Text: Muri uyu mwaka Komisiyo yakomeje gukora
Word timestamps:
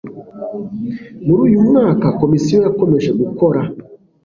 Muri 1.25 1.39
uyu 1.47 1.59
mwaka 1.67 2.05
Komisiyo 2.19 2.57
yakomeje 2.65 3.09
gukora 3.21 3.61